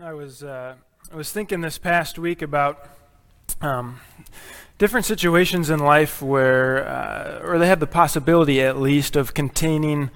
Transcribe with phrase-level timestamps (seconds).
[0.00, 0.74] I was uh,
[1.10, 2.88] I was thinking this past week about
[3.60, 3.98] um,
[4.78, 10.10] different situations in life where, uh, or they have the possibility at least of containing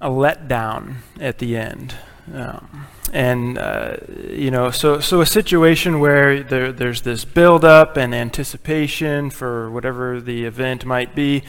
[0.00, 1.94] a letdown at the end.
[2.34, 3.98] Um, and uh,
[4.28, 10.20] you know, so so a situation where there, there's this build-up and anticipation for whatever
[10.20, 11.44] the event might be,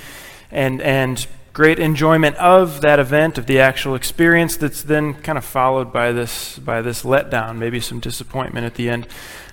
[0.52, 5.46] and and great enjoyment of that event, of the actual experience, that's then kind of
[5.46, 9.08] followed by this by this letdown, maybe some disappointment at the end.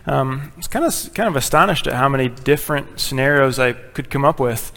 [0.07, 4.11] Um, I was kind of kind of astonished at how many different scenarios I could
[4.11, 4.73] come up with.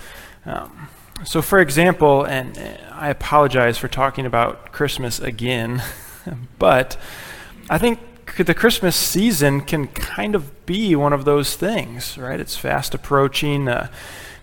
[0.45, 0.89] Um,
[1.23, 2.57] so, for example, and
[2.91, 5.81] I apologize for talking about Christmas again,
[6.59, 6.97] but
[7.69, 7.99] I think
[8.37, 12.39] the Christmas season can kind of be one of those things, right?
[12.39, 13.69] It's fast approaching.
[13.69, 13.87] Uh,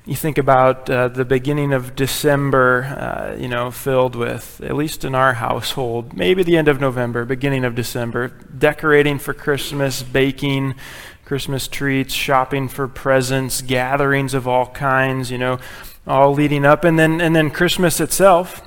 [0.07, 5.05] you think about uh, the beginning of December, uh, you know, filled with, at least
[5.05, 10.75] in our household, maybe the end of November, beginning of December, decorating for Christmas, baking
[11.25, 15.59] Christmas treats, shopping for presents, gatherings of all kinds, you know,
[16.07, 18.67] all leading up, and then and then Christmas itself,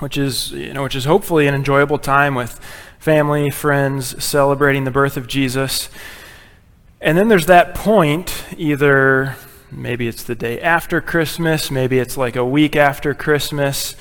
[0.00, 2.58] which is you know, which is hopefully an enjoyable time with
[2.98, 5.88] family, friends, celebrating the birth of Jesus.
[7.00, 9.36] And then there's that point, either
[9.76, 13.96] Maybe it's the day after Christmas, maybe it's like a week after Christmas.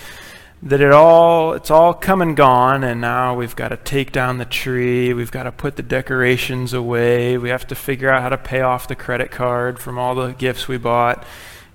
[0.61, 4.37] That it all it's all come and gone and now we've got to take down
[4.37, 8.29] the tree, we've got to put the decorations away, we have to figure out how
[8.29, 11.25] to pay off the credit card from all the gifts we bought,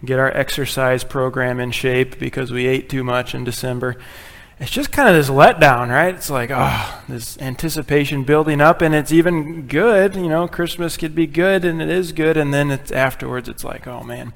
[0.02, 3.96] get our exercise program in shape because we ate too much in December
[4.60, 6.14] it's just kind of this letdown, right?
[6.14, 10.16] It's like, oh, this anticipation building up, and it's even good.
[10.16, 13.64] You know, Christmas could be good, and it is good, and then it's afterwards, it's
[13.64, 14.32] like, oh man.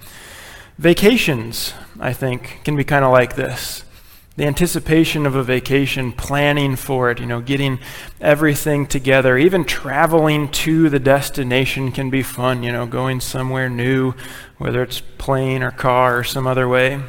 [0.79, 3.85] Vacations, I think, can be kind of like this.
[4.37, 7.79] The anticipation of a vacation, planning for it, you know, getting
[8.21, 14.15] everything together, even traveling to the destination can be fun, you know, going somewhere new,
[14.57, 17.03] whether it's plane or car or some other way.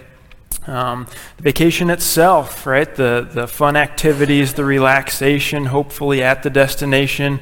[0.68, 1.08] Um,
[1.38, 2.94] the vacation itself, right?
[2.94, 7.42] The, the fun activities, the relaxation, hopefully at the destination.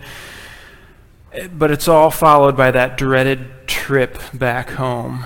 [1.54, 5.24] But it's all followed by that dreaded trip back home.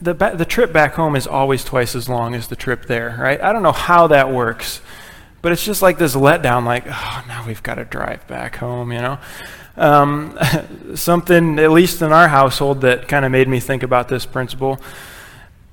[0.00, 3.40] The, the trip back home is always twice as long as the trip there, right?
[3.40, 4.80] I don't know how that works,
[5.42, 8.92] but it's just like this letdown, like, oh, now we've got to drive back home,
[8.92, 9.18] you know?
[9.76, 10.38] Um,
[10.94, 14.80] something, at least in our household, that kind of made me think about this principle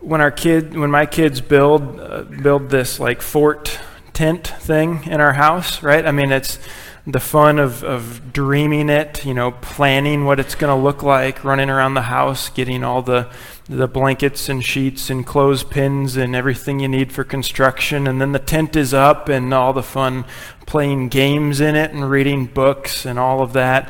[0.04, 3.80] when our kid, when my kids build uh, build this like fort
[4.14, 6.06] tent thing in our house, right?
[6.06, 6.60] I mean, it's
[7.06, 11.44] the fun of, of dreaming it, you know, planning what it's going to look like,
[11.44, 13.30] running around the house, getting all the
[13.70, 18.40] the blankets and sheets and clothespins and everything you need for construction, and then the
[18.40, 20.26] tent is up and all the fun
[20.66, 23.90] playing games in it and reading books and all of that.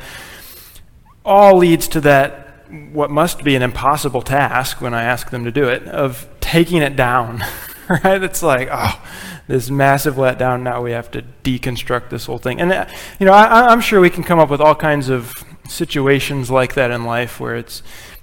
[1.24, 2.43] All leads to that
[2.92, 6.82] what must be an impossible task when I ask them to do it of taking
[6.82, 7.42] it down.
[7.88, 8.22] right?
[8.22, 9.02] It's like, oh,
[9.46, 10.62] this massive letdown.
[10.62, 12.60] Now we have to deconstruct this whole thing.
[12.60, 12.86] And, uh,
[13.18, 15.32] you know, I, I'm sure we can come up with all kinds of
[15.68, 17.82] situations like that in life where it's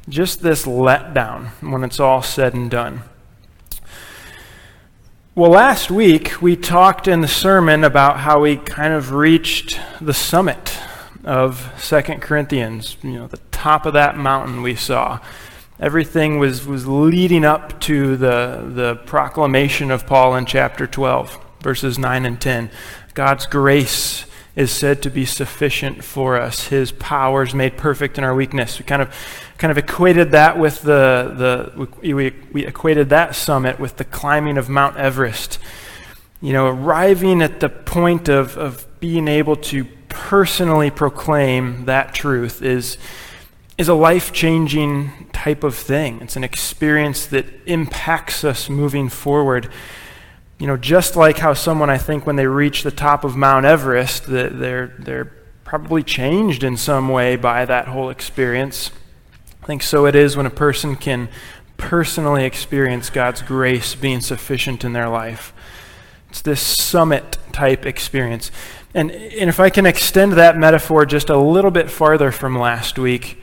[0.10, 3.04] just this letdown when it's all said and done.
[5.34, 10.14] Well, last week we talked in the sermon about how we kind of reached the
[10.14, 10.78] summit
[11.24, 15.20] of Second Corinthians, you know, the top of that mountain we saw.
[15.80, 21.98] Everything was, was leading up to the, the proclamation of Paul in chapter 12, verses
[21.98, 22.70] 9 and 10.
[23.14, 26.68] God's grace is said to be sufficient for us.
[26.68, 28.80] His power is made perfect in our weakness.
[28.80, 29.16] We kind of
[29.58, 34.04] kind of equated that with the, the we, we, we equated that summit with the
[34.04, 35.60] climbing of Mount Everest.
[36.42, 42.62] You know, arriving at the point of, of being able to personally proclaim that truth
[42.62, 42.98] is
[43.78, 46.20] is a life changing type of thing.
[46.22, 49.72] It's an experience that impacts us moving forward.
[50.60, 53.66] You know, just like how someone, I think, when they reach the top of Mount
[53.66, 55.32] Everest, they're, they're
[55.64, 58.92] probably changed in some way by that whole experience.
[59.64, 61.30] I think so it is when a person can
[61.78, 65.54] personally experience God's grace being sufficient in their life.
[66.32, 68.52] It's this summit type experience.
[68.94, 72.98] And, and if I can extend that metaphor just a little bit farther from last
[72.98, 73.38] week,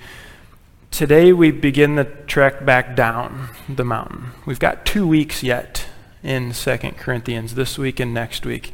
[0.90, 4.31] Today we begin the trek back down the mountain.
[4.46, 5.87] We've got two weeks yet
[6.25, 8.73] in Second Corinthians, this week and next week.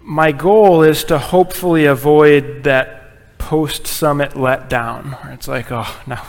[0.00, 6.26] My goal is to hopefully avoid that post summit letdown where it's like, oh, now,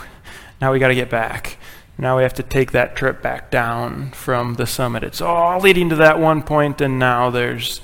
[0.60, 1.56] now we got to get back.
[1.98, 5.04] Now we have to take that trip back down from the summit.
[5.04, 7.80] It's all leading to that one point, and now there's,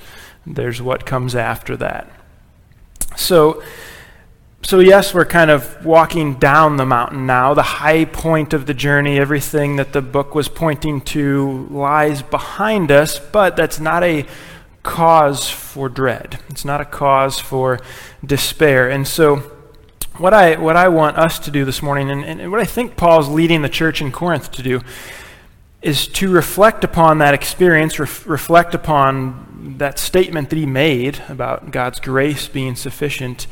[0.46, 2.10] there's what comes after that.
[3.16, 3.62] So,
[4.62, 7.54] so yes, we're kind of walking down the mountain now.
[7.54, 12.90] The high point of the journey, everything that the book was pointing to, lies behind
[12.90, 14.26] us, but that's not a
[14.82, 16.40] cause for dread.
[16.48, 17.78] It's not a cause for
[18.24, 18.88] despair.
[18.88, 19.57] And so,
[20.18, 22.96] what I, what I want us to do this morning, and, and what I think
[22.96, 24.80] Paul's leading the church in Corinth to do,
[25.80, 31.70] is to reflect upon that experience, ref, reflect upon that statement that he made about
[31.70, 33.46] God's grace being sufficient,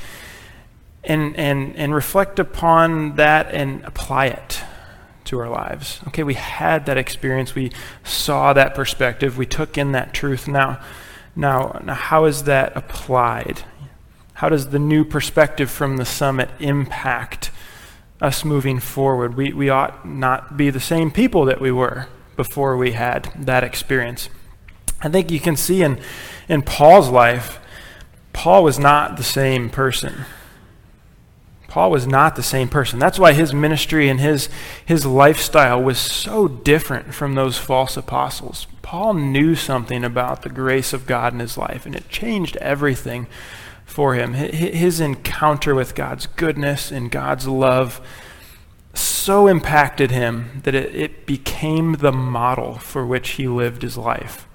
[1.05, 4.61] and, and, and reflect upon that and apply it
[5.25, 6.01] to our lives.
[6.09, 7.71] Okay, we had that experience, we
[8.03, 10.49] saw that perspective, we took in that truth.
[10.49, 10.81] Now,
[11.37, 13.63] now, now how is that applied?
[14.37, 17.51] How does the new perspective from the summit impact
[18.21, 19.35] us moving forward?
[19.35, 23.65] We, we ought not be the same people that we were before we had that
[23.65, 24.29] experience.
[25.01, 25.99] I think you can see in,
[26.51, 27.59] in Paul's life,
[28.35, 30.27] Paul was not the same person.
[31.67, 32.99] Paul was not the same person.
[32.99, 34.51] That's why his ministry and his,
[34.85, 38.67] his lifestyle was so different from those false apostles.
[38.83, 43.29] Paul knew something about the grace of God in his life, and it changed everything
[43.87, 44.35] for him.
[44.35, 48.01] His encounter with God's goodness and God's love
[48.93, 54.47] so impacted him that it, became the model for which he lived his life.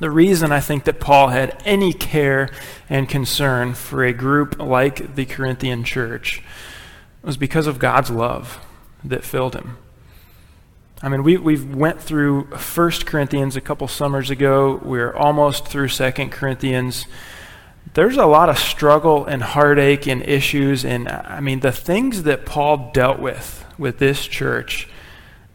[0.00, 2.50] The reason I think that Paul had any care
[2.88, 6.42] and concern for a group like the Corinthian church
[7.22, 8.60] was because of God's love
[9.02, 9.78] that filled him.
[11.02, 14.80] I mean, we, we went through 1 Corinthians a couple summers ago.
[14.82, 17.06] We're almost through 2 Corinthians.
[17.94, 20.84] There's a lot of struggle and heartache and issues.
[20.84, 24.88] And I mean, the things that Paul dealt with with this church,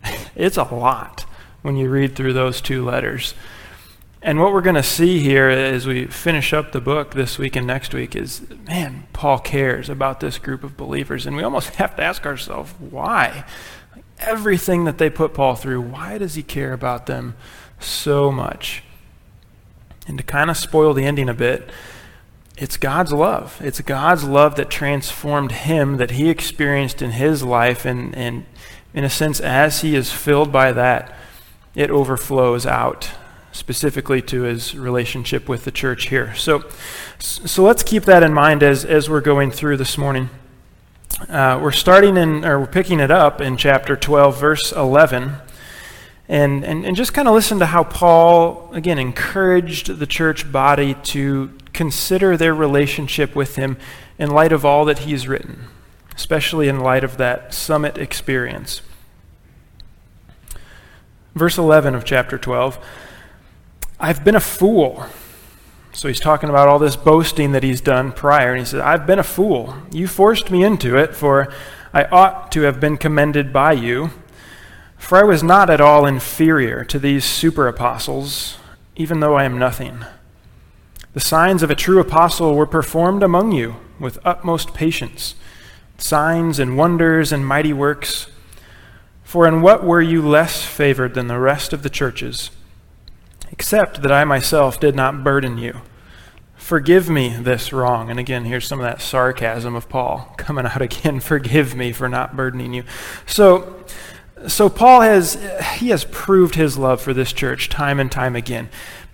[0.35, 1.25] it's a lot
[1.61, 3.33] when you read through those two letters.
[4.23, 7.55] And what we're going to see here as we finish up the book this week
[7.55, 11.25] and next week is man, Paul cares about this group of believers.
[11.25, 13.45] And we almost have to ask ourselves, why?
[14.19, 17.35] Everything that they put Paul through, why does he care about them
[17.79, 18.83] so much?
[20.07, 21.69] And to kind of spoil the ending a bit,
[22.61, 23.59] it's God's love.
[23.59, 27.85] It's God's love that transformed him, that he experienced in his life.
[27.85, 28.45] And, and
[28.93, 31.11] in a sense, as he is filled by that,
[31.73, 33.09] it overflows out
[33.51, 36.35] specifically to his relationship with the church here.
[36.35, 36.63] So,
[37.17, 40.29] so let's keep that in mind as, as we're going through this morning.
[41.27, 45.33] Uh, we're starting in, or we're picking it up in chapter 12, verse 11.
[46.29, 50.93] And, and, and just kind of listen to how Paul, again, encouraged the church body
[51.05, 53.77] to consider their relationship with him
[54.17, 55.67] in light of all that he's written,
[56.15, 58.81] especially in light of that summit experience.
[61.33, 62.77] Verse 11 of chapter 12.
[63.99, 65.05] I've been a fool.
[65.93, 68.51] So he's talking about all this boasting that he's done prior.
[68.51, 69.75] And he says, I've been a fool.
[69.91, 71.53] You forced me into it, for
[71.93, 74.11] I ought to have been commended by you.
[74.97, 78.57] For I was not at all inferior to these super apostles,
[78.95, 80.05] even though I am nothing.
[81.13, 85.35] The signs of a true apostle were performed among you with utmost patience,
[85.97, 88.27] signs and wonders and mighty works.
[89.23, 92.49] For in what were you less favored than the rest of the churches?
[93.51, 95.81] except that I myself did not burden you.
[96.55, 98.09] Forgive me this wrong.
[98.09, 101.19] And again, here's some of that sarcasm of Paul coming out again.
[101.19, 102.83] Forgive me for not burdening you.
[103.25, 103.83] So,
[104.47, 105.33] so Paul has
[105.75, 108.69] he has proved his love for this church time and time again.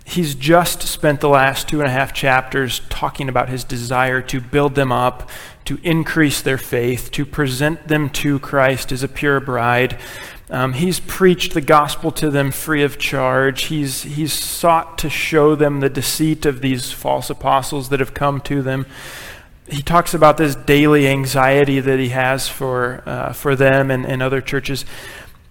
[0.10, 4.40] He's just spent the last two and a half chapters talking about his desire to
[4.40, 5.30] build them up,
[5.66, 10.00] to increase their faith, to present them to Christ as a pure bride.
[10.50, 13.64] Um, he's preached the gospel to them free of charge.
[13.64, 18.40] He's, he's sought to show them the deceit of these false apostles that have come
[18.42, 18.86] to them.
[19.68, 24.24] He talks about this daily anxiety that he has for, uh, for them and, and
[24.24, 24.86] other churches.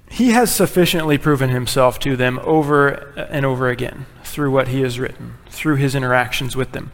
[0.08, 4.98] He has sufficiently proven himself to them over and over again through what he has
[4.98, 6.92] written, through his interactions with them.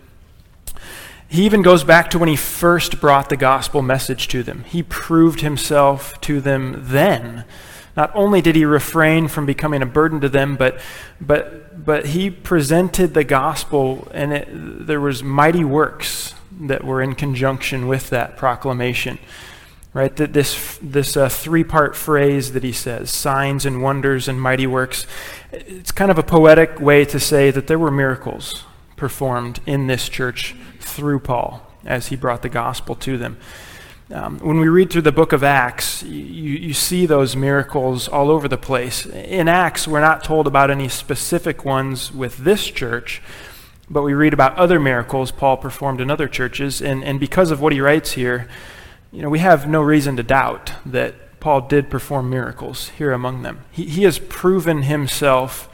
[1.29, 4.65] He even goes back to when he first brought the gospel message to them.
[4.65, 7.45] He proved himself to them then
[7.97, 10.81] not only did he refrain from becoming a burden to them, but,
[11.21, 17.15] but, but he presented the gospel, and it, there was mighty works that were in
[17.15, 19.19] conjunction with that proclamation.
[19.95, 24.41] Right, that this this uh, three part phrase that he says, signs and wonders and
[24.41, 25.07] mighty works,
[25.53, 28.65] it's kind of a poetic way to say that there were miracles
[28.97, 33.37] performed in this church through Paul as he brought the gospel to them.
[34.11, 38.31] Um, when we read through the book of Acts, you, you see those miracles all
[38.31, 39.05] over the place.
[39.05, 43.21] In Acts, we're not told about any specific ones with this church,
[43.93, 47.61] But we read about other miracles Paul performed in other churches, and, and because of
[47.61, 48.49] what he writes here,
[49.13, 53.43] you know, we have no reason to doubt that Paul did perform miracles here among
[53.43, 53.61] them.
[53.71, 55.69] He, he has proven himself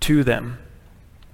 [0.00, 0.58] to them.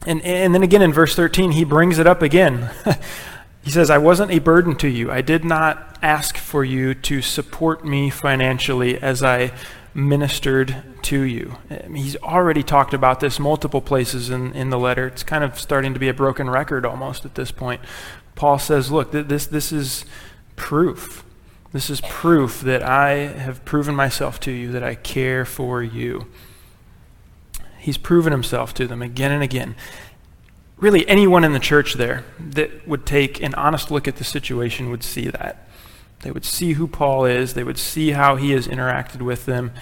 [0.06, 2.70] And, and then again in verse 13, he brings it up again.
[3.62, 5.10] he says, I wasn't a burden to you.
[5.10, 9.52] I did not ask for you to support me financially as I
[9.92, 11.56] ministered to you.
[11.68, 15.08] Um, he's already talked about this multiple places in, in the letter.
[15.08, 17.80] It's kind of starting to be a broken record almost at this point.
[18.34, 20.04] Paul says, Look, th- this, this is
[20.56, 21.24] proof.
[21.72, 26.26] This is proof that I have proven myself to you, that I care for you.
[27.78, 29.76] He's proven himself to them again and again.
[30.78, 34.90] Really, anyone in the church there that would take an honest look at the situation
[34.90, 35.68] would see that.
[36.22, 39.72] They would see who Paul is, they would see how he has interacted with them,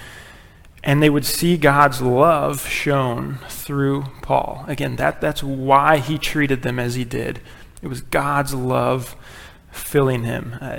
[0.85, 4.65] and they would see God's love shown through Paul.
[4.69, 7.41] Again, that, that's why he treated them as he did.
[7.83, 9.17] It was God's love
[9.71, 10.57] filling him.
[10.61, 10.79] Uh,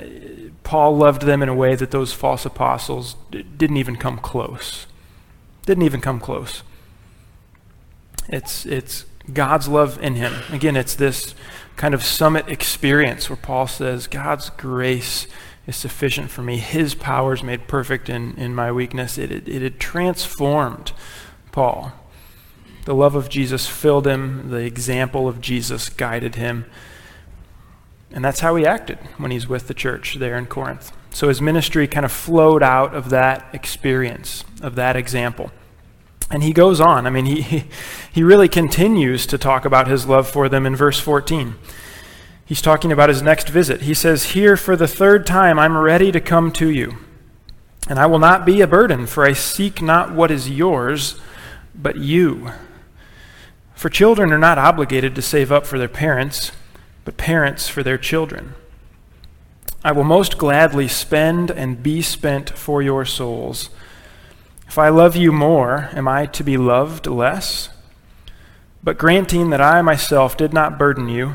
[0.62, 4.86] Paul loved them in a way that those false apostles d- didn't even come close.
[5.66, 6.62] Didn't even come close.
[8.28, 10.34] It's, it's God's love in him.
[10.52, 11.34] Again, it's this
[11.76, 15.26] kind of summit experience where Paul says, God's grace
[15.66, 16.58] is sufficient for me.
[16.58, 19.18] His power is made perfect in, in my weakness.
[19.18, 20.92] It, it, it had transformed
[21.52, 21.92] Paul.
[22.84, 26.66] The love of Jesus filled him, the example of Jesus guided him.
[28.12, 30.92] And that's how he acted when he's with the church there in Corinth.
[31.10, 35.50] So his ministry kind of flowed out of that experience, of that example.
[36.30, 37.06] And he goes on.
[37.06, 37.64] I mean, he,
[38.12, 41.56] he really continues to talk about his love for them in verse 14.
[42.44, 43.82] He's talking about his next visit.
[43.82, 46.98] He says, Here for the third time, I'm ready to come to you.
[47.88, 51.20] And I will not be a burden, for I seek not what is yours,
[51.74, 52.52] but you.
[53.74, 56.52] For children are not obligated to save up for their parents,
[57.10, 58.54] but parents for their children.
[59.82, 63.68] I will most gladly spend and be spent for your souls.
[64.68, 67.70] If I love you more, am I to be loved less?
[68.84, 71.34] But granting that I myself did not burden you,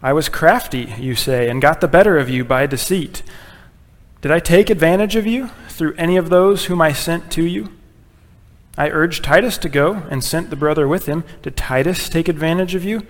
[0.00, 3.24] I was crafty, you say, and got the better of you by deceit.
[4.20, 7.72] Did I take advantage of you through any of those whom I sent to you?
[8.76, 11.24] I urged Titus to go and sent the brother with him.
[11.42, 13.04] Did Titus take advantage of you?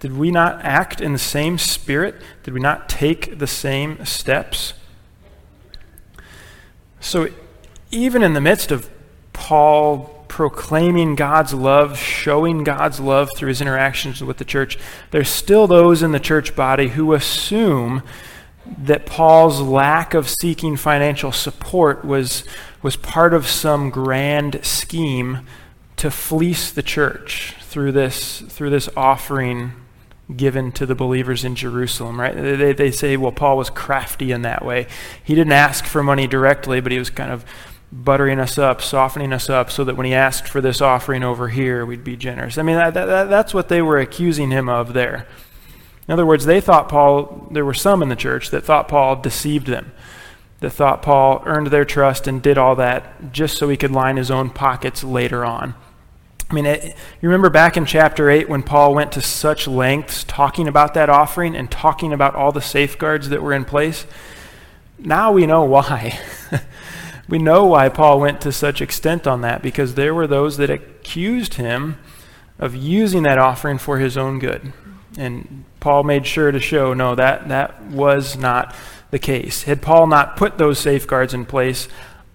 [0.00, 2.16] Did we not act in the same spirit?
[2.42, 4.72] Did we not take the same steps?
[7.00, 7.28] So,
[7.90, 8.90] even in the midst of
[9.32, 14.78] Paul proclaiming God's love, showing God's love through his interactions with the church,
[15.10, 18.02] there's still those in the church body who assume
[18.78, 22.44] that Paul's lack of seeking financial support was,
[22.80, 25.46] was part of some grand scheme
[25.96, 29.72] to fleece the church through this, through this offering
[30.36, 32.34] given to the believers in Jerusalem, right?
[32.34, 34.86] They, they say, well, Paul was crafty in that way.
[35.22, 37.44] He didn't ask for money directly, but he was kind of
[37.92, 41.48] buttering us up, softening us up, so that when he asked for this offering over
[41.48, 42.58] here, we'd be generous.
[42.58, 45.26] I mean, that, that, that's what they were accusing him of there.
[46.06, 49.16] In other words, they thought Paul, there were some in the church that thought Paul
[49.16, 49.92] deceived them,
[50.60, 54.16] that thought Paul earned their trust and did all that just so he could line
[54.16, 55.74] his own pockets later on.
[56.50, 60.24] I mean, it, you remember back in chapter 8 when Paul went to such lengths
[60.24, 64.06] talking about that offering and talking about all the safeguards that were in place?
[64.98, 66.18] Now we know why.
[67.30, 70.68] We know why Paul went to such extent on that because there were those that
[70.68, 71.96] accused him
[72.58, 74.72] of using that offering for his own good.
[75.16, 78.74] And Paul made sure to show no, that, that was not
[79.12, 79.62] the case.
[79.62, 81.86] Had Paul not put those safeguards in place,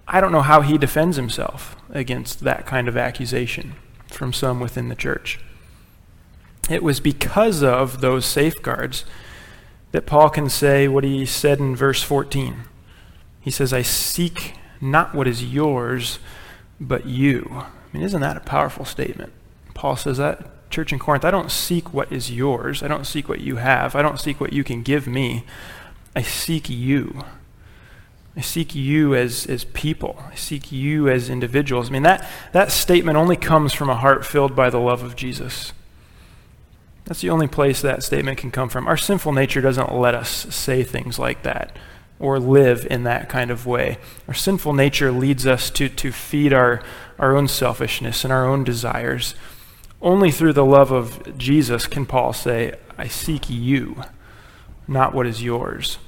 [0.08, 3.74] I don't know how he defends himself against that kind of accusation
[4.08, 5.38] from some within the church.
[6.68, 9.04] It was because of those safeguards
[9.92, 12.64] that Paul can say what he said in verse 14.
[13.40, 16.18] He says, I seek not what is yours,
[16.80, 17.48] but you.
[17.52, 19.32] I mean, isn't that a powerful statement?
[19.74, 22.82] Paul says that, church in Corinth, I don't seek what is yours.
[22.82, 23.94] I don't seek what you have.
[23.94, 25.44] I don't seek what you can give me.
[26.14, 27.24] I seek you.
[28.36, 30.22] I seek you as, as people.
[30.30, 31.88] I seek you as individuals.
[31.88, 35.16] I mean, that, that statement only comes from a heart filled by the love of
[35.16, 35.72] Jesus.
[37.06, 38.86] That's the only place that statement can come from.
[38.86, 41.74] Our sinful nature doesn't let us say things like that
[42.18, 43.98] or live in that kind of way.
[44.28, 46.82] Our sinful nature leads us to, to feed our,
[47.18, 49.34] our own selfishness and our own desires.
[50.02, 54.02] Only through the love of Jesus can Paul say, I seek you,
[54.86, 55.98] not what is yours.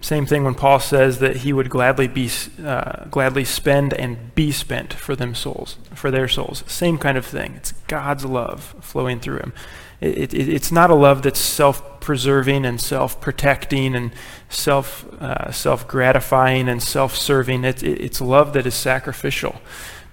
[0.00, 2.30] Same thing when Paul says that he would gladly be
[2.62, 6.62] uh, gladly spend and be spent for them souls, for their souls.
[6.66, 7.54] Same kind of thing.
[7.56, 9.52] It's God's love flowing through him.
[10.00, 14.12] It, it, it's not a love that's self-preserving and self-protecting and
[14.50, 17.64] self uh, self-gratifying and self-serving.
[17.64, 19.56] It, it's love that is sacrificial,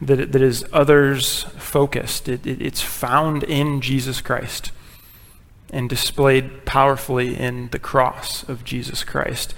[0.02, 2.30] that that is others-focused.
[2.30, 4.72] it's found in Jesus Christ
[5.74, 9.54] and displayed powerfully in the cross of Jesus Christ.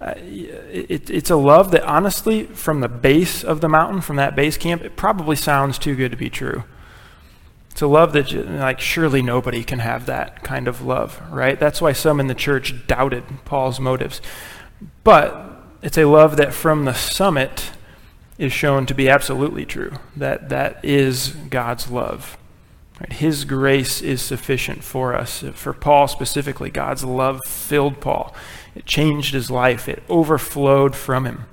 [0.00, 4.34] Uh, it, it's a love that, honestly, from the base of the mountain, from that
[4.34, 6.64] base camp, it probably sounds too good to be true.
[7.70, 11.60] It's a love that, like, surely nobody can have that kind of love, right?
[11.60, 14.22] That's why some in the church doubted Paul's motives.
[15.04, 17.70] But it's a love that, from the summit,
[18.38, 19.92] is shown to be absolutely true.
[20.16, 22.38] That that is God's love.
[23.00, 23.12] Right?
[23.12, 25.42] His grace is sufficient for us.
[25.54, 28.34] For Paul specifically, God's love filled Paul.
[28.74, 31.46] It changed his life, it overflowed from him.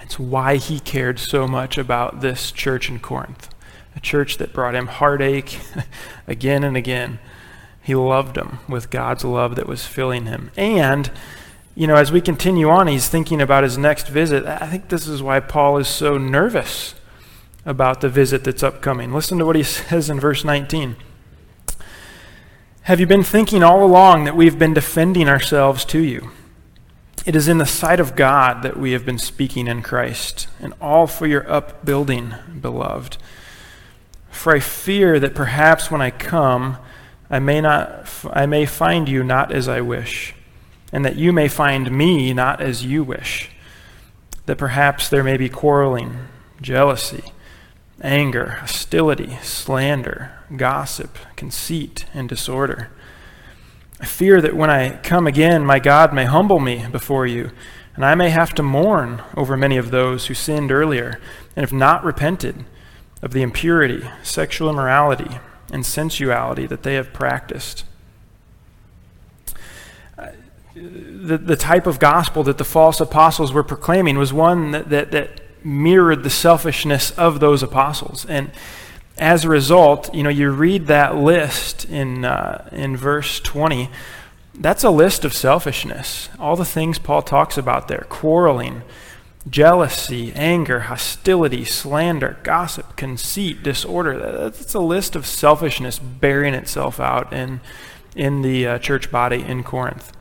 [0.00, 3.52] It's why he cared so much about this church in Corinth,
[3.96, 5.58] a church that brought him heartache
[6.28, 7.18] again and again.
[7.82, 10.52] He loved them with God's love that was filling him.
[10.56, 11.10] And,
[11.74, 14.44] you know, as we continue on, he's thinking about his next visit.
[14.46, 16.94] I think this is why Paul is so nervous
[17.66, 19.12] about the visit that's upcoming.
[19.12, 20.96] Listen to what he says in verse 19.
[22.82, 26.30] Have you been thinking all along that we've been defending ourselves to you?
[27.26, 30.72] It is in the sight of God that we have been speaking in Christ, and
[30.80, 33.16] all for your upbuilding, beloved.
[34.30, 36.78] For I fear that perhaps when I come,
[37.28, 40.36] I may, not, I may find you not as I wish,
[40.92, 43.50] and that you may find me not as you wish,
[44.44, 46.28] that perhaps there may be quarreling,
[46.62, 47.32] jealousy
[48.00, 52.90] anger, hostility, slander, gossip, conceit, and disorder.
[54.00, 57.50] I fear that when I come again, my God may humble me before you,
[57.94, 61.18] and I may have to mourn over many of those who sinned earlier
[61.56, 62.64] and have not repented
[63.22, 65.38] of the impurity, sexual immorality,
[65.72, 67.84] and sensuality that they have practiced.
[70.18, 70.28] Uh,
[70.74, 75.10] the, the type of gospel that the false apostles were proclaiming was one that, that,
[75.12, 78.24] that mirrored the selfishness of those apostles.
[78.26, 78.52] And
[79.18, 83.90] as a result, you know, you read that list in, uh, in verse 20,
[84.54, 86.28] that's a list of selfishness.
[86.38, 88.82] All the things Paul talks about there quarreling,
[89.50, 94.18] jealousy, anger, hostility, slander, gossip, conceit, disorder.
[94.50, 97.60] That's a list of selfishness bearing itself out in,
[98.14, 100.12] in the uh, church body in Corinth.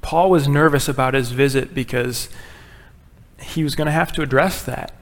[0.00, 2.28] Paul was nervous about his visit because
[3.42, 4.92] he was going to have to address that.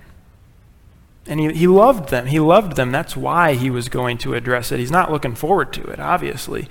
[1.26, 2.26] And he, he loved them.
[2.26, 2.90] He loved them.
[2.90, 4.80] That's why he was going to address it.
[4.80, 6.68] He's not looking forward to it, obviously.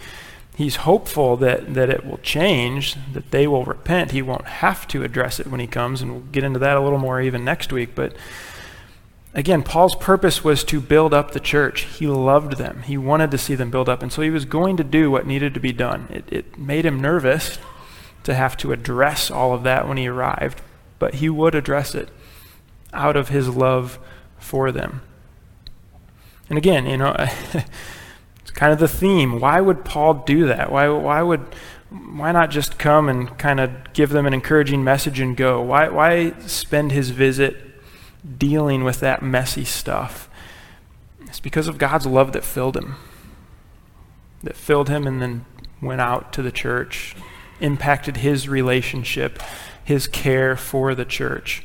[0.55, 4.11] He's hopeful that, that it will change, that they will repent.
[4.11, 6.81] He won't have to address it when he comes, and we'll get into that a
[6.81, 7.95] little more even next week.
[7.95, 8.13] But
[9.33, 11.83] again, Paul's purpose was to build up the church.
[11.83, 14.75] He loved them, he wanted to see them build up, and so he was going
[14.75, 16.07] to do what needed to be done.
[16.09, 17.57] It, it made him nervous
[18.23, 20.61] to have to address all of that when he arrived,
[20.99, 22.09] but he would address it
[22.93, 23.97] out of his love
[24.37, 25.01] for them.
[26.49, 27.15] And again, you know,
[28.41, 29.39] it's kind of the theme.
[29.39, 30.71] Why would Paul do that?
[30.71, 31.45] Why, why would
[31.89, 35.61] why not just come and kind of give them an encouraging message and go?
[35.61, 37.57] Why, why spend his visit
[38.37, 40.29] dealing with that messy stuff?
[41.21, 42.95] It's because of God's love that filled him,
[44.43, 45.45] that filled him and then
[45.81, 47.15] went out to the church,
[47.61, 49.41] impacted his relationship
[49.89, 51.63] his care for the church.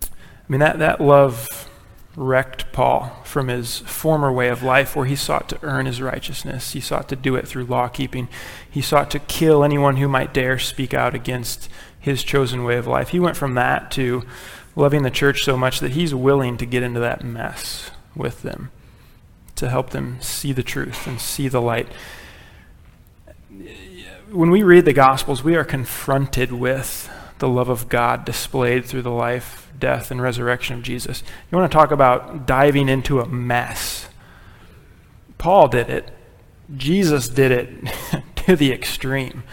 [0.00, 0.06] I
[0.46, 1.68] mean, that, that love
[2.14, 6.74] wrecked Paul from his former way of life where he sought to earn his righteousness.
[6.74, 8.28] He sought to do it through law keeping.
[8.70, 12.86] He sought to kill anyone who might dare speak out against his chosen way of
[12.86, 13.08] life.
[13.08, 14.22] He went from that to
[14.76, 18.70] loving the church so much that he's willing to get into that mess with them
[19.56, 21.88] to help them see the truth and see the light
[24.30, 29.02] when we read the Gospels, we are confronted with the love of God displayed through
[29.02, 31.22] the life, death, and resurrection of Jesus.
[31.50, 34.08] You want to talk about diving into a mess?
[35.38, 36.10] Paul did it.
[36.76, 39.44] Jesus did it to the extreme.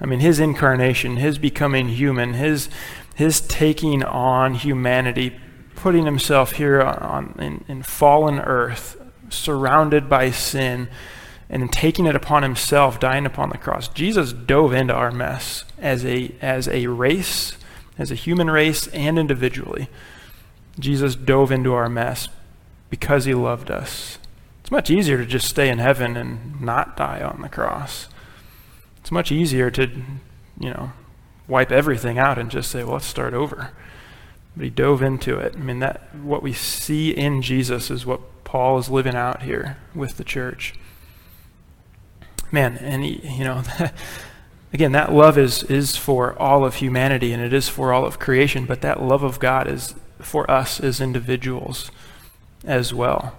[0.00, 2.68] I mean, his incarnation, his becoming human, his,
[3.14, 5.38] his taking on humanity,
[5.76, 10.88] putting himself here on, in, in fallen earth, surrounded by sin
[11.50, 13.88] and then taking it upon himself, dying upon the cross.
[13.88, 17.56] Jesus dove into our mess as a, as a race,
[17.96, 19.88] as a human race, and individually.
[20.78, 22.28] Jesus dove into our mess
[22.90, 24.18] because he loved us.
[24.60, 28.08] It's much easier to just stay in heaven and not die on the cross.
[28.98, 29.90] It's much easier to
[30.60, 30.92] you know,
[31.46, 33.70] wipe everything out and just say, well, let's start over.
[34.56, 35.54] But he dove into it.
[35.56, 39.78] I mean, that what we see in Jesus is what Paul is living out here
[39.94, 40.74] with the church.
[42.50, 43.62] Man, and you know,
[44.72, 48.18] again, that love is is for all of humanity and it is for all of
[48.18, 51.90] creation, but that love of God is for us as individuals
[52.64, 53.36] as well.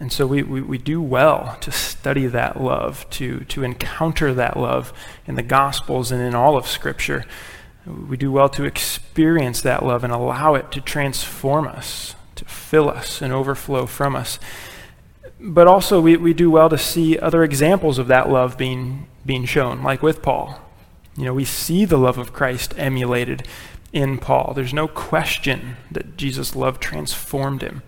[0.00, 4.56] And so we, we, we, do well to study that love, to, to encounter that
[4.56, 4.92] love
[5.26, 7.24] in the Gospels and in all of Scripture.
[7.86, 12.88] We do well to experience that love and allow it to transform us, to fill
[12.88, 14.40] us and overflow from us.
[15.46, 19.44] But also, we, we do well to see other examples of that love being, being
[19.44, 20.58] shown, like with Paul.
[21.16, 23.46] You know, we see the love of Christ emulated
[23.92, 24.54] in Paul.
[24.56, 27.82] There's no question that Jesus' love transformed him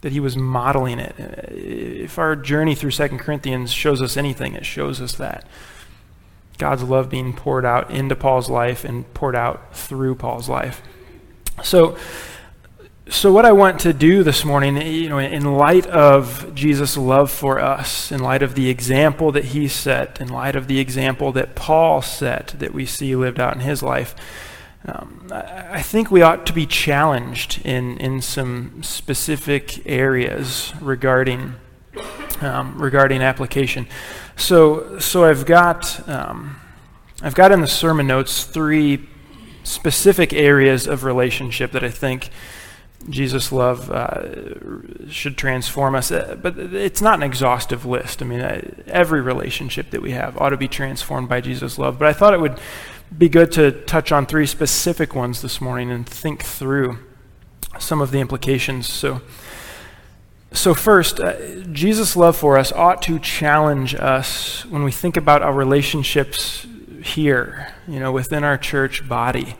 [0.00, 1.14] that he was modeling it.
[1.18, 5.46] If our journey through Second Corinthians shows us anything, it shows us that.
[6.58, 10.82] God's love being poured out into Paul's life and poured out through Paul's life.
[11.62, 11.96] So,
[13.10, 17.28] so what I want to do this morning, you know, in light of Jesus' love
[17.28, 21.32] for us, in light of the example that he set, in light of the example
[21.32, 24.14] that Paul set that we see lived out in his life,
[24.86, 31.56] um, I think we ought to be challenged in, in some specific areas regarding
[32.40, 33.88] um, regarding application.
[34.36, 36.60] So so I've got um,
[37.22, 39.08] I've got in the sermon notes three
[39.64, 42.30] specific areas of relationship that I think
[43.08, 46.10] Jesus' love uh, should transform us.
[46.10, 48.20] Uh, but it's not an exhaustive list.
[48.20, 51.98] I mean, uh, every relationship that we have ought to be transformed by Jesus' love.
[51.98, 52.60] But I thought it would
[53.16, 56.98] be good to touch on three specific ones this morning and think through
[57.78, 58.88] some of the implications.
[58.88, 59.22] So,
[60.52, 65.42] so first, uh, Jesus' love for us ought to challenge us when we think about
[65.42, 66.66] our relationships
[67.02, 69.56] here, you know, within our church body.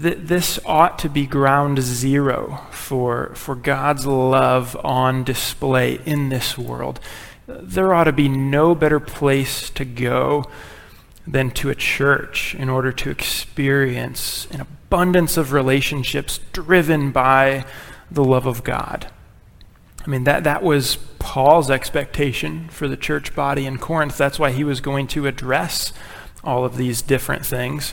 [0.00, 6.28] Uh, th- this ought to be ground zero for, for God's love on display in
[6.28, 7.00] this world.
[7.46, 10.44] There ought to be no better place to go
[11.26, 17.64] than to a church in order to experience an abundance of relationships driven by
[18.10, 19.10] the love of God.
[20.04, 24.16] I mean, that, that was Paul's expectation for the church body in Corinth.
[24.16, 25.92] That's why he was going to address
[26.42, 27.92] all of these different things.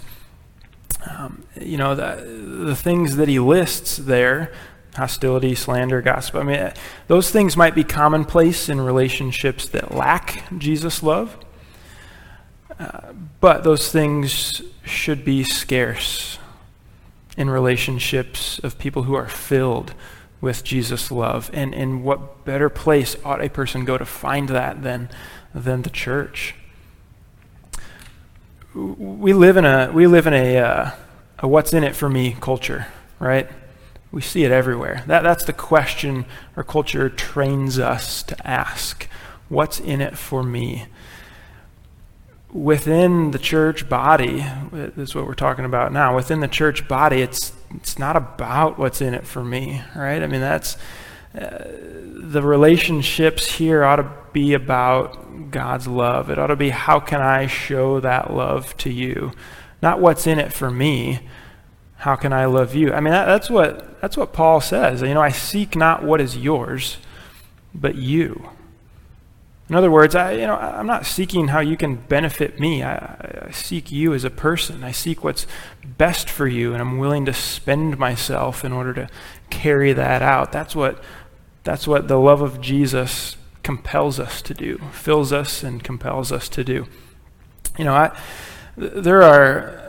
[1.09, 4.51] Um, you know, the, the things that he lists there
[4.95, 6.33] hostility, slander, gossip.
[6.33, 6.73] I mean,
[7.05, 11.37] those things might be commonplace in relationships that lack Jesus' love
[13.39, 16.39] but those things should be scarce
[17.35, 19.93] in relationships of people who are filled
[20.41, 21.49] with Jesus' love.
[21.53, 25.09] And in what better place ought a person go to find that than,
[25.53, 26.55] than the church?
[28.77, 30.91] We live in a, we live in a, uh,
[31.39, 32.87] a what's in it for me culture,
[33.19, 33.49] right?
[34.11, 35.03] We see it everywhere.
[35.07, 39.07] That, that's the question our culture trains us to ask.
[39.49, 40.85] What's in it for me?
[42.51, 47.21] within the church body, this is what we're talking about now, within the church body,
[47.21, 50.23] it's, it's not about what's in it for me, right?
[50.23, 50.77] I mean, that's,
[51.33, 56.29] the relationships here ought to be about God's love.
[56.29, 59.31] It ought to be how can I show that love to you?
[59.81, 61.19] Not what's in it for me.
[61.97, 62.93] How can I love you?
[62.93, 65.01] I mean, that, that's what that's what Paul says.
[65.01, 66.97] You know, I seek not what is yours,
[67.73, 68.49] but you.
[69.69, 72.83] In other words, I, you know, I'm not seeking how you can benefit me.
[72.83, 74.83] I, I, seek you as a person.
[74.83, 75.45] I seek what's
[75.85, 79.09] best for you, and I'm willing to spend myself in order to
[79.49, 80.53] carry that out.
[80.53, 81.03] That's what,
[81.65, 86.47] that's what the love of Jesus compels us to do, fills us and compels us
[86.49, 86.87] to do.
[87.77, 88.17] You know, I,
[88.77, 89.83] there are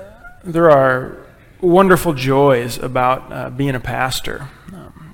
[0.45, 1.27] there are
[1.61, 4.49] wonderful joys about uh, being a pastor.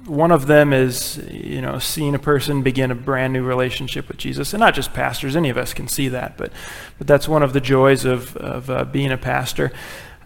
[0.07, 4.19] One of them is, you know, seeing a person begin a brand new relationship with
[4.19, 5.35] Jesus, and not just pastors.
[5.35, 6.53] Any of us can see that, but
[6.99, 9.73] but that's one of the joys of of uh, being a pastor.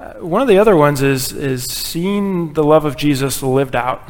[0.00, 4.02] Uh, one of the other ones is is seeing the love of Jesus lived out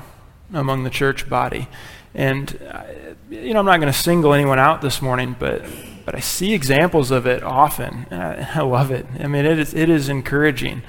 [0.52, 1.68] among the church body,
[2.14, 2.82] and uh,
[3.30, 5.64] you know, I'm not going to single anyone out this morning, but
[6.04, 9.06] but I see examples of it often, and I, I love it.
[9.20, 10.82] I mean, it is it is encouraging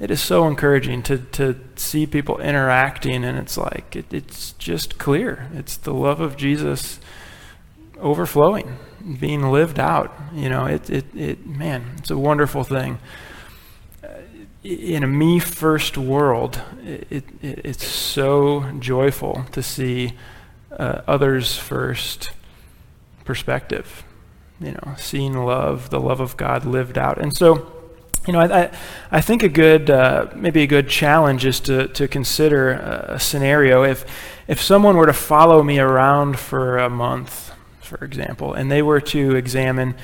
[0.00, 4.98] it is so encouraging to, to see people interacting, and it's like, it, it's just
[4.98, 5.50] clear.
[5.54, 6.98] It's the love of Jesus
[8.00, 8.78] overflowing,
[9.20, 10.10] being lived out.
[10.32, 12.98] You know, it, it, it man, it's a wonderful thing.
[14.64, 20.14] In a me first world, it, it, it's so joyful to see
[20.70, 22.30] uh, others first
[23.24, 24.04] perspective.
[24.62, 27.18] you know, seeing love, the love of God lived out.
[27.18, 27.72] And so,
[28.26, 28.70] you know, I,
[29.10, 33.82] I, think a good, uh, maybe a good challenge is to, to consider a scenario.
[33.82, 34.04] If,
[34.46, 39.00] if someone were to follow me around for a month, for example, and they were
[39.00, 39.96] to examine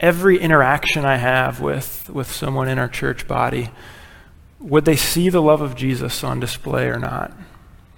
[0.00, 3.70] every interaction I have with, with someone in our church body,
[4.60, 7.32] would they see the love of Jesus on display or not?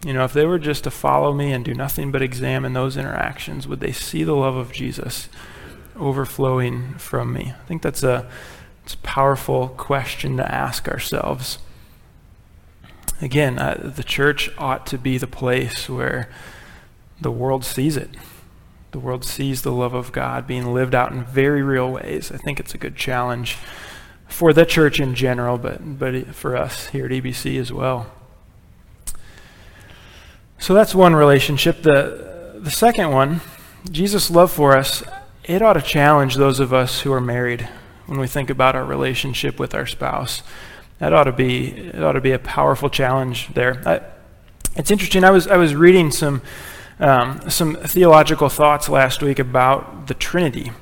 [0.04, 2.96] You know, if they were just to follow me and do nothing but examine those
[2.96, 5.28] interactions, would they see the love of Jesus
[5.94, 7.52] overflowing from me?
[7.56, 8.30] I think that's a,
[8.90, 11.61] it's a powerful question to ask ourselves.
[13.22, 16.29] Again, uh, the church ought to be the place where
[17.20, 18.11] the world sees it.
[18.90, 22.33] The world sees the love of God being lived out in very real ways.
[22.33, 23.59] I think it's a good challenge
[24.26, 28.11] for the church in general, but, but for us here at EBC as well.
[30.59, 31.83] So that's one relationship.
[31.83, 33.40] The, the second one,
[33.88, 35.05] Jesus' love for us,
[35.44, 37.68] it ought to challenge those of us who are married
[38.11, 40.42] when we think about our relationship with our spouse.
[40.99, 43.81] That ought to be, it ought to be a powerful challenge there.
[43.87, 44.01] I,
[44.75, 45.23] it's interesting.
[45.23, 46.42] I was, I was reading some,
[46.99, 50.73] um, some theological thoughts last week about the Trinity.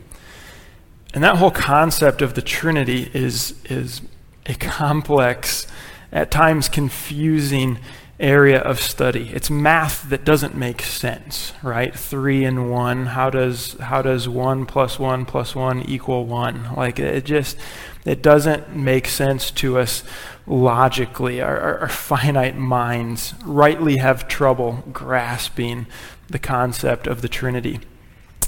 [1.13, 4.01] And that whole concept of the Trinity is, is
[4.47, 5.67] a complex,
[6.11, 7.79] at times confusing
[8.21, 9.31] area of study.
[9.33, 11.95] It's math that doesn't make sense, right?
[11.97, 13.07] Three and one.
[13.07, 16.75] How does how does one plus one plus one equal one?
[16.75, 17.57] Like it just
[18.05, 20.03] it doesn't make sense to us
[20.47, 21.41] logically.
[21.41, 25.87] Our, our, our finite minds rightly have trouble grasping
[26.29, 27.81] the concept of the Trinity.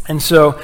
[0.08, 0.60] And so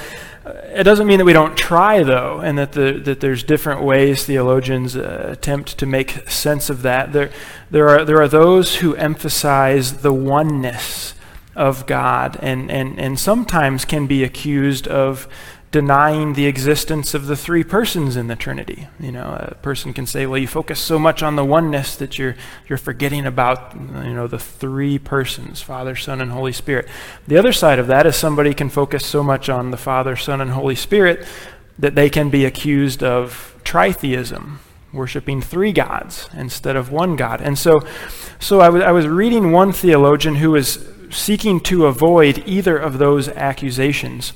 [0.46, 4.24] it doesn't mean that we don't try, though, and that, the, that there's different ways
[4.24, 7.12] theologians uh, attempt to make sense of that.
[7.12, 7.30] There,
[7.70, 11.14] there, are, there are those who emphasize the oneness
[11.56, 15.26] of God and, and, and sometimes can be accused of
[15.72, 18.88] denying the existence of the three persons in the Trinity.
[19.00, 22.18] You know, a person can say, well, you focus so much on the oneness that
[22.18, 22.36] you're,
[22.68, 26.88] you're forgetting about, you know, the three persons, Father, Son, and Holy Spirit.
[27.26, 30.40] The other side of that is somebody can focus so much on the Father, Son,
[30.40, 31.26] and Holy Spirit
[31.78, 34.58] that they can be accused of tritheism,
[34.92, 37.40] worshiping three gods instead of one God.
[37.40, 37.80] And so,
[38.38, 44.32] so I, was reading one theologian who was seeking to avoid either of those accusations.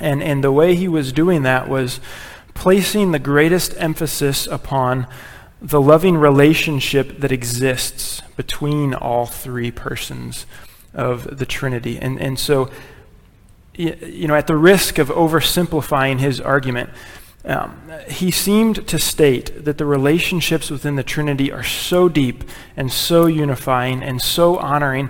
[0.00, 2.00] And, and the way he was doing that was
[2.54, 5.06] placing the greatest emphasis upon
[5.62, 10.46] the loving relationship that exists between all three persons
[10.94, 11.98] of the Trinity.
[11.98, 12.70] And, and so,
[13.74, 16.90] you know, at the risk of oversimplifying his argument,
[17.44, 22.44] um, he seemed to state that the relationships within the Trinity are so deep
[22.76, 25.08] and so unifying and so honoring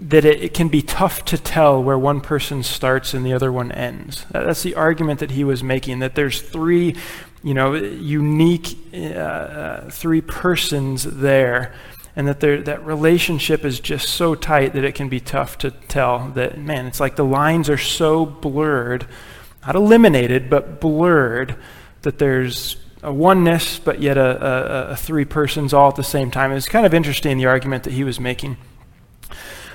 [0.00, 3.50] that it, it, can be tough to tell where one person starts and the other
[3.50, 4.24] one ends.
[4.30, 6.94] That's the argument that he was making, that there's three,
[7.42, 11.74] you know, unique uh, uh, three persons there,
[12.14, 16.28] and that that relationship is just so tight that it can be tough to tell
[16.30, 19.06] that, man, it's like the lines are so blurred,
[19.66, 21.56] not eliminated, but blurred,
[22.02, 26.30] that there's a oneness, but yet a, a, a three persons all at the same
[26.30, 26.52] time.
[26.52, 28.56] It's kind of interesting, the argument that he was making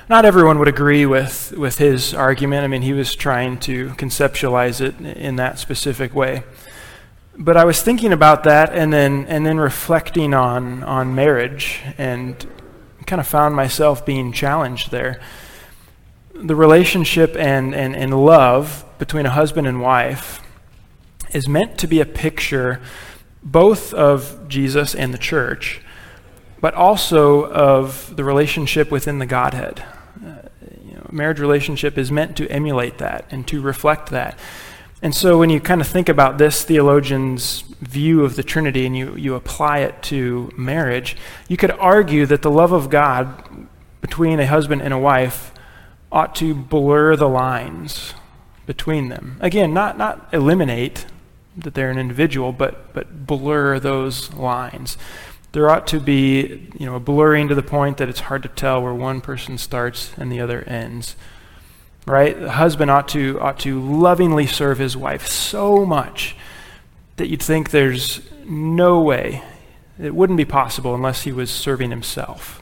[0.10, 2.64] not everyone would agree with, with his argument.
[2.64, 6.44] I mean, he was trying to conceptualize it in that specific way.
[7.38, 12.46] But I was thinking about that and then, and then reflecting on, on marriage and
[13.08, 15.20] kind of found myself being challenged there.
[16.34, 20.42] The relationship and, and, and love between a husband and wife
[21.34, 22.82] is meant to be a picture
[23.42, 25.82] both of Jesus and the church,
[26.62, 29.84] but also of the relationship within the Godhead.
[30.22, 34.38] You know, marriage relationship is meant to emulate that and to reflect that.
[35.02, 38.96] And so when you kind of think about this theologian's view of the Trinity and
[38.96, 41.18] you, you apply it to marriage,
[41.50, 43.68] you could argue that the love of God
[44.00, 45.52] between a husband and a wife
[46.10, 48.14] ought to blur the lines
[48.66, 49.38] between them.
[49.42, 51.06] Again, not, not eliminate
[51.58, 54.98] that they're an individual, but, but blur those lines
[55.54, 58.50] there ought to be you know, a blurring to the point that it's hard to
[58.50, 61.16] tell where one person starts and the other ends.
[62.06, 62.38] Right?
[62.38, 66.36] The husband ought to, ought to lovingly serve his wife so much
[67.16, 69.44] that you'd think there's no way,
[70.02, 72.62] it wouldn't be possible unless he was serving himself.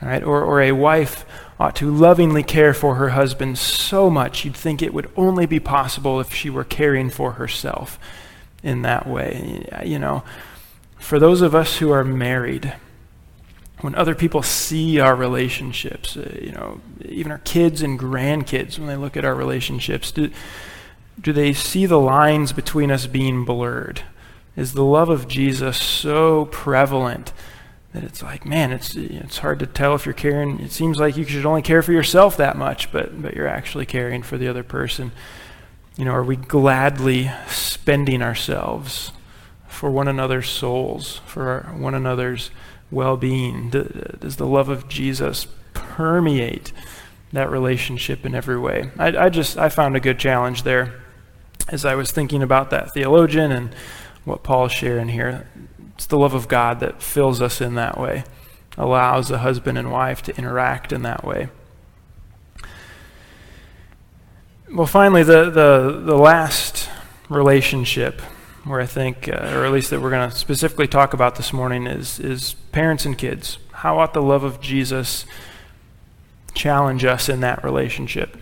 [0.00, 0.22] Right?
[0.22, 1.26] Or, or a wife
[1.58, 5.60] ought to lovingly care for her husband so much you'd think it would only be
[5.60, 7.98] possible if she were caring for herself
[8.62, 9.66] in that way.
[9.84, 10.22] You know,
[11.02, 12.74] for those of us who are married,
[13.80, 18.86] when other people see our relationships, uh, you know, even our kids and grandkids, when
[18.86, 20.30] they look at our relationships, do,
[21.20, 24.02] Do they see the lines between us being blurred?
[24.56, 27.32] Is the love of Jesus so prevalent
[27.92, 30.60] that it's like, man, it's it's hard to tell if you're caring.
[30.60, 33.86] It seems like you should only care for yourself that much, but but you're actually
[33.86, 35.12] caring for the other person.
[35.96, 39.12] You know, are we gladly spending ourselves
[39.72, 42.50] for one another's souls, for one another's
[42.90, 43.70] well-being?
[43.70, 46.72] Does the love of Jesus permeate
[47.32, 48.90] that relationship in every way?
[48.98, 51.02] I, I just I found a good challenge there
[51.68, 53.74] as I was thinking about that theologian and
[54.24, 55.48] what Paul's sharing here.
[55.94, 58.24] It's the love of God that fills us in that way,
[58.76, 61.48] allows a husband and wife to interact in that way.
[64.72, 66.88] Well, finally, the, the, the last
[67.28, 68.22] relationship
[68.64, 71.52] where I think, uh, or at least that we're going to specifically talk about this
[71.52, 73.58] morning, is, is parents and kids.
[73.72, 75.24] How ought the love of Jesus
[76.54, 78.36] challenge us in that relationship?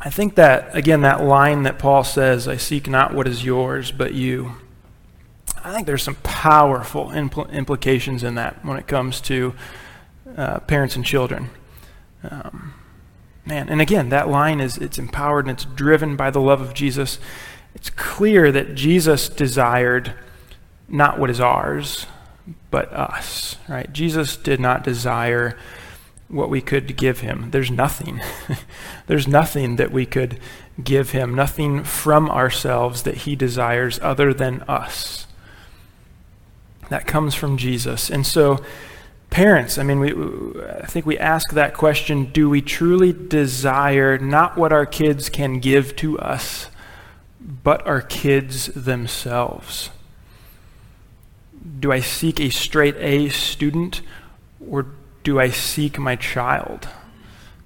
[0.00, 3.90] I think that, again, that line that Paul says, I seek not what is yours,
[3.90, 4.52] but you.
[5.64, 9.54] I think there's some powerful impl- implications in that when it comes to
[10.36, 11.50] uh, parents and children.
[12.22, 12.74] Um,
[13.44, 16.74] man, and again, that line is it's empowered and it's driven by the love of
[16.74, 17.18] Jesus.
[17.76, 20.14] It's clear that Jesus desired
[20.88, 22.06] not what is ours,
[22.70, 23.92] but us, right?
[23.92, 25.58] Jesus did not desire
[26.28, 27.50] what we could give him.
[27.50, 28.22] There's nothing.
[29.08, 30.40] There's nothing that we could
[30.82, 35.26] give him, nothing from ourselves that he desires other than us.
[36.88, 38.08] That comes from Jesus.
[38.08, 38.64] And so,
[39.28, 40.14] parents, I mean, we,
[40.62, 45.60] I think we ask that question do we truly desire not what our kids can
[45.60, 46.70] give to us,
[47.46, 49.90] but our kids themselves?
[51.78, 54.02] Do I seek a straight A student
[54.68, 54.86] or
[55.22, 56.88] do I seek my child?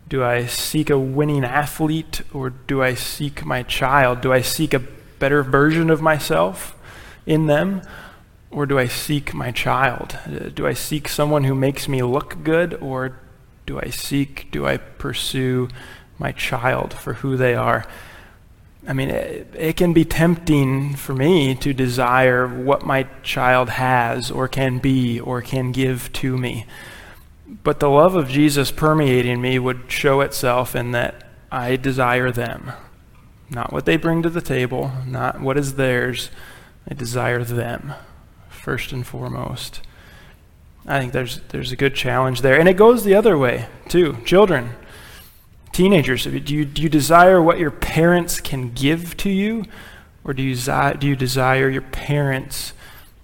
[0.08, 4.20] Do I seek a winning athlete or do I seek my child?
[4.20, 4.82] Do I seek a
[5.18, 6.76] better version of myself
[7.26, 7.82] in them
[8.50, 10.18] or do I seek my child?
[10.54, 13.18] Do I seek someone who makes me look good or
[13.66, 15.68] do I seek, do I pursue
[16.18, 17.86] my child for who they are?
[18.86, 24.30] I mean, it, it, can be tempting for me to desire what my child has
[24.30, 26.64] or can be or can give to me.
[27.62, 32.72] But the love of Jesus permeating me would show itself in that I desire them.
[33.50, 36.30] Not what they bring to the table, not what is theirs.
[36.88, 37.94] I desire them
[38.48, 39.80] first and foremost.
[40.86, 42.58] I think there's there's a good challenge there.
[42.58, 44.18] And it goes the other way, too.
[44.24, 44.70] Children,
[45.80, 49.64] teenagers, do you, do you desire what your parents can give to you?
[50.22, 52.74] Or do you, do you desire your parents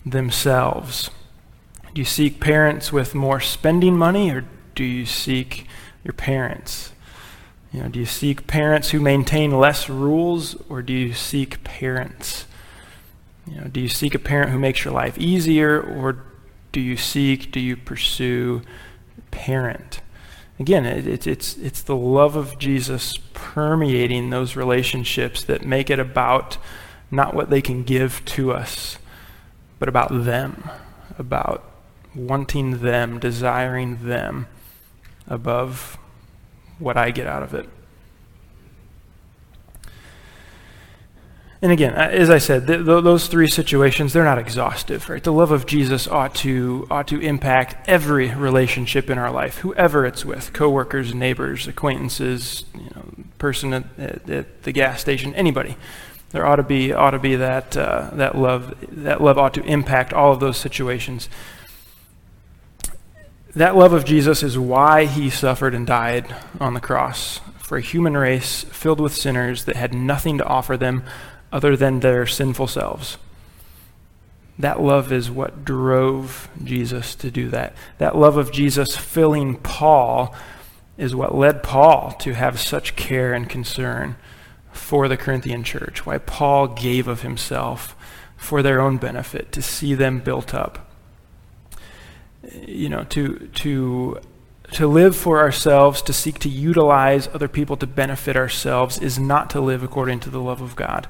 [0.07, 1.11] themselves?
[1.93, 5.67] Do you seek parents with more spending money, or do you seek
[6.03, 6.93] your parents?
[7.75, 12.47] You know, do you seek parents who maintain less rules, or do you seek parents?
[13.47, 16.25] You know, do you seek a parent who makes your life easier, or
[16.73, 18.63] do you seek, do you pursue
[19.19, 20.01] a parent?
[20.59, 25.99] Again, it, it, it's, it's the love of Jesus permeating those relationships that make it
[25.99, 26.57] about
[27.11, 28.99] not what they can give to us,
[29.79, 30.69] but about them,
[31.19, 31.63] about
[32.15, 34.47] wanting them, desiring them
[35.29, 35.99] above
[36.79, 37.69] what I get out of it.
[41.63, 45.23] And again, uh, as I said, th- th- those three situations, they're not exhaustive, right?
[45.23, 50.05] The love of Jesus ought to, ought to impact every relationship in our life, whoever
[50.05, 53.05] it's with, coworkers, neighbors, acquaintances, you know,
[53.39, 55.77] person at, at, at the gas station, anybody.
[56.31, 59.65] There ought to be, ought to be that, uh, that love, that love ought to
[59.65, 61.31] impact all of those situations.
[63.55, 67.81] That love of Jesus is why he suffered and died on the cross for a
[67.81, 71.05] human race filled with sinners that had nothing to offer them
[71.57, 73.17] other than their sinful selves.
[74.59, 77.75] That love is what drove Jesus to do that.
[77.99, 80.35] That love of Jesus filling Paul
[80.97, 84.17] is what led Paul to have such care and concern
[84.73, 87.95] for the Corinthian church, why Paul gave of himself
[88.37, 90.87] for their own benefit, to see them built up
[92.67, 94.21] you know, to, to,
[94.73, 99.51] to live for ourselves, to seek to utilize other people to benefit ourselves, is not
[99.51, 101.09] to live according to the love of God.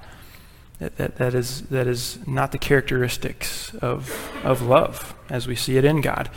[0.79, 5.79] That, that, that, is, that is not the characteristics of, of love as we see
[5.79, 6.29] it in God.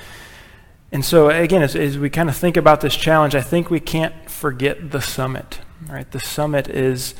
[0.91, 3.79] And so, again, as, as we kind of think about this challenge, I think we
[3.79, 5.59] can't forget the summit.
[5.87, 6.09] Right?
[6.09, 7.15] The summit is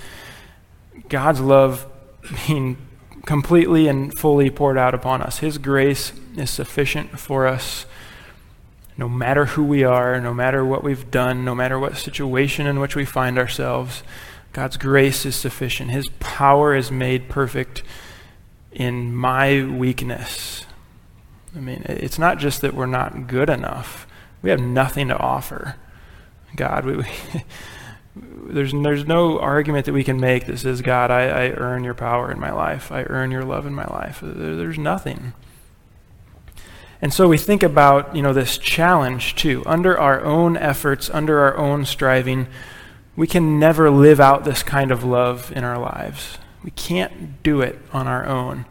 [1.10, 1.86] God's love
[2.48, 2.78] being
[3.26, 5.40] completely and fully poured out upon us.
[5.40, 7.86] His grace is sufficient for us
[9.00, 12.82] no matter who we are, no matter what we've done, no matter what situation in
[12.82, 14.04] which we find ourselves.
[14.60, 15.90] God's grace is sufficient.
[15.90, 17.82] His power is made perfect
[18.74, 20.66] in my weakness.
[21.56, 24.06] I mean, it's not just that we're not good enough.
[24.42, 25.78] We have nothing to offer.
[26.58, 27.06] God, we, we
[28.50, 31.94] there's, there's no argument that we can make that says, God, I, I earn your
[31.94, 32.92] power in my life.
[32.92, 34.20] I earn your love in my life.
[34.22, 35.32] There, there's nothing.
[37.02, 39.64] And so we think about, you know, this challenge too.
[39.66, 42.48] Under our own efforts, under our own striving,
[43.20, 46.38] we can never live out this kind of love in our lives.
[46.64, 48.64] We can't do it on our own.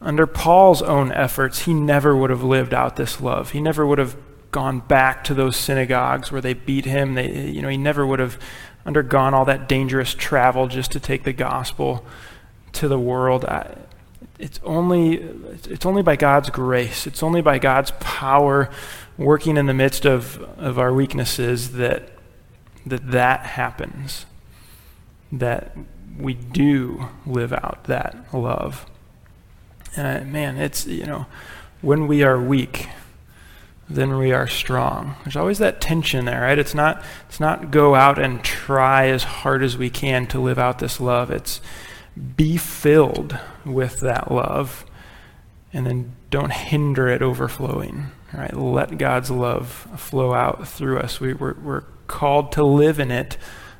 [0.00, 3.50] Under Paul's own efforts, he never would have lived out this love.
[3.50, 4.16] He never would have
[4.52, 7.12] gone back to those synagogues where they beat him.
[7.12, 8.38] They, you know, he never would have
[8.86, 12.06] undergone all that dangerous travel just to take the gospel
[12.72, 13.44] to the world.
[13.44, 13.76] I,
[14.38, 15.16] it's only,
[15.68, 18.70] it's only by God's grace, it's only by God's power
[19.18, 22.11] working in the midst of, of our weaknesses that,
[22.86, 24.26] that that happens,
[25.30, 25.76] that
[26.18, 28.86] we do live out that love.
[29.96, 31.26] And man, it's, you know,
[31.80, 32.88] when we are weak,
[33.88, 35.16] then we are strong.
[35.24, 36.58] There's always that tension there, right?
[36.58, 40.58] It's not it's not go out and try as hard as we can to live
[40.58, 41.30] out this love.
[41.30, 41.60] It's
[42.36, 44.84] be filled with that love
[45.72, 48.12] and then don't hinder it overflowing.
[48.32, 48.54] Right?
[48.54, 49.68] Let God's love
[49.98, 51.20] flow out through us.
[51.20, 53.38] We, we're, we're called to live in it.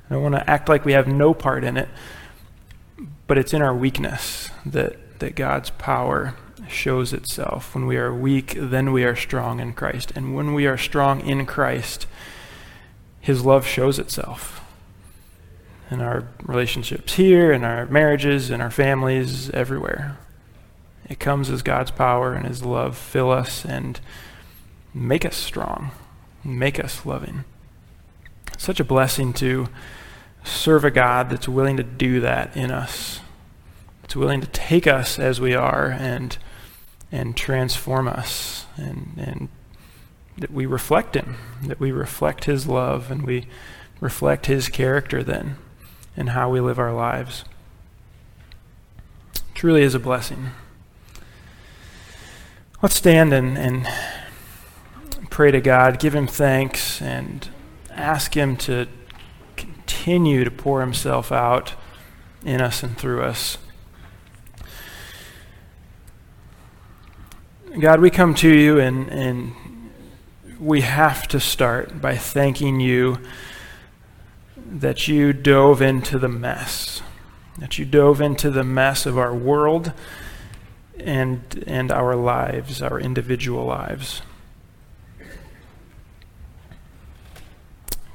[0.08, 1.88] I don't want to act like we have no part in it,
[3.26, 6.34] but it's in our weakness that, that God's power
[6.66, 7.74] shows itself.
[7.74, 10.12] When we are weak, then we are strong in Christ.
[10.16, 12.06] And when we are strong in Christ,
[13.20, 14.60] his love shows itself
[15.90, 20.18] in our relationships here, in our marriages, in our families, everywhere.
[21.08, 24.00] It comes as God's power and his love fill us and
[24.94, 25.90] make us strong,
[26.42, 27.44] make us loving.
[28.62, 29.66] Such a blessing to
[30.44, 33.18] serve a God that's willing to do that in us.
[34.04, 36.38] It's willing to take us as we are and
[37.10, 39.48] and transform us and, and
[40.38, 43.48] that we reflect him, that we reflect his love and we
[44.00, 45.56] reflect his character then
[46.16, 47.44] in how we live our lives.
[49.54, 50.52] Truly is a blessing.
[52.80, 53.88] Let's stand and, and
[55.30, 57.48] pray to God, give him thanks, and
[57.94, 58.86] ask him to
[59.56, 61.74] continue to pour himself out
[62.44, 63.58] in us and through us.
[67.78, 69.52] God, we come to you and, and
[70.60, 73.18] we have to start by thanking you
[74.56, 77.02] that you dove into the mess,
[77.58, 79.92] that you dove into the mess of our world
[80.98, 84.22] and, and our lives, our individual lives.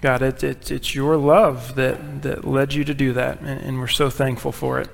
[0.02, 3.80] God, it, it, it's your love that, that led you to do that, and, and
[3.80, 4.90] we're so thankful for it.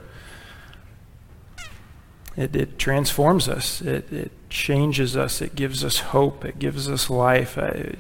[2.36, 3.82] It, it transforms us.
[3.82, 5.42] It, it changes us.
[5.42, 6.46] It gives us hope.
[6.46, 7.58] It gives us life.
[7.58, 7.96] I,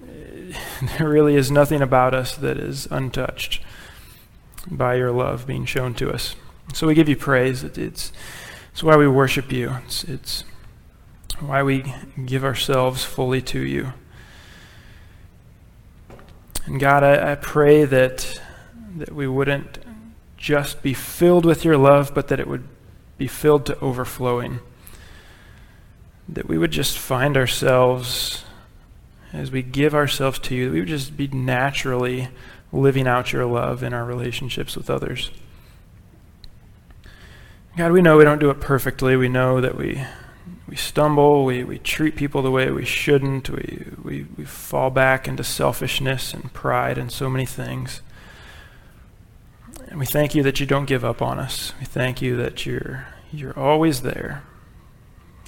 [0.98, 3.60] there really is nothing about us that is untouched
[4.70, 6.36] by your love being shown to us.
[6.72, 7.64] So we give you praise.
[7.64, 8.12] It, it's,
[8.72, 9.76] it's why we worship you.
[9.84, 10.44] It's, it's
[11.40, 11.92] why we
[12.24, 13.92] give ourselves fully to you.
[16.66, 18.40] And God, I, I pray that,
[18.96, 19.78] that we wouldn't
[20.36, 22.68] just be filled with your love, but that it would
[23.18, 24.60] be filled to overflowing.
[26.28, 28.44] That we would just find ourselves,
[29.32, 32.28] as we give ourselves to you, that we would just be naturally
[32.72, 35.30] living out your love in our relationships with others.
[37.76, 39.16] God, we know we don't do it perfectly.
[39.16, 40.04] We know that we,
[40.66, 45.28] we stumble, we, we treat people the way we shouldn't, we, we, we fall back
[45.28, 48.00] into selfishness and pride and so many things.
[49.88, 51.72] And we thank you that you don't give up on us.
[51.78, 54.42] We thank you that you're, you're always there.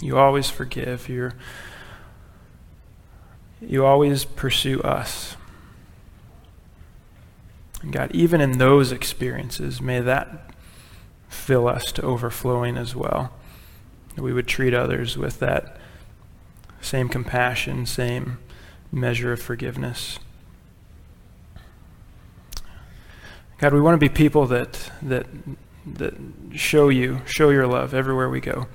[0.00, 1.08] You always forgive.
[1.08, 1.32] You're,
[3.60, 5.36] you always pursue us.
[7.82, 10.50] And God, even in those experiences, may that
[11.28, 13.32] fill us to overflowing as well.
[14.16, 15.76] That we would treat others with that
[16.80, 18.38] same compassion, same
[18.90, 20.18] measure of forgiveness.
[23.58, 25.26] God, we want to be people that, that,
[25.86, 26.14] that
[26.54, 28.66] show you, show your love everywhere we go.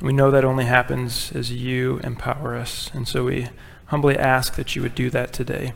[0.00, 3.48] We know that only happens as you empower us, and so we
[3.86, 5.74] humbly ask that you would do that today.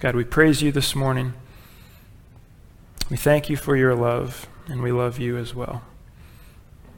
[0.00, 1.34] God, we praise you this morning.
[3.08, 5.82] We thank you for your love, and we love you as well.